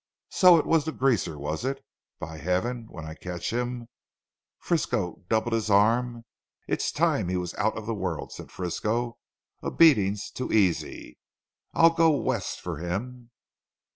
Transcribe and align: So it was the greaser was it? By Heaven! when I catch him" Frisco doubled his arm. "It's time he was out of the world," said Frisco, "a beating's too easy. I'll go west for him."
So 0.31 0.57
it 0.57 0.65
was 0.65 0.85
the 0.85 0.91
greaser 0.91 1.37
was 1.37 1.63
it? 1.63 1.79
By 2.17 2.39
Heaven! 2.39 2.87
when 2.89 3.05
I 3.05 3.13
catch 3.13 3.53
him" 3.53 3.87
Frisco 4.65 5.21
doubled 5.29 5.53
his 5.53 5.69
arm. 5.69 6.25
"It's 6.67 6.91
time 6.91 7.29
he 7.29 7.37
was 7.37 7.53
out 7.53 7.77
of 7.77 7.85
the 7.85 7.93
world," 7.93 8.31
said 8.33 8.49
Frisco, 8.49 9.19
"a 9.61 9.69
beating's 9.69 10.31
too 10.31 10.51
easy. 10.51 11.19
I'll 11.75 11.91
go 11.91 12.09
west 12.17 12.61
for 12.61 12.77
him." 12.77 13.29